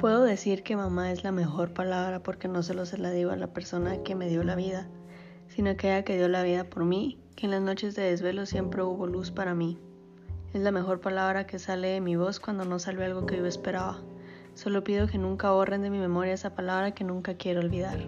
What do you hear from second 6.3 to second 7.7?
vida por mí, que en las